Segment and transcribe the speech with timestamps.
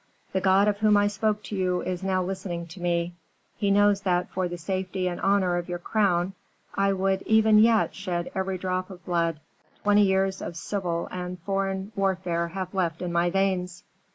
[0.33, 3.13] The God of whom I spoke to you is now listening to me;
[3.55, 6.33] He knows that for the safety and honor of your crown
[6.73, 9.39] I would even yet shed every drop of blood
[9.83, 13.83] twenty years of civil and foreign warfare have left in my veins.